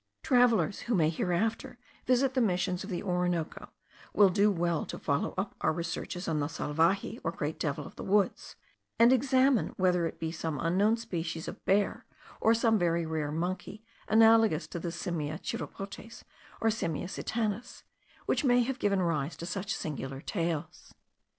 [0.23, 3.69] Travellers who may hereafter visit the missions of the Orinoco
[4.15, 7.97] will do well to follow up our researches on the salvaje or great devil of
[7.97, 8.55] the woods;
[8.97, 12.07] and examine whether it be some unknown species of bear,
[12.39, 16.23] or some very rare monkey analogous to the Simia chiropotes,
[16.59, 17.83] or Simia satanas,
[18.25, 20.95] which may have given rise to such singular tales.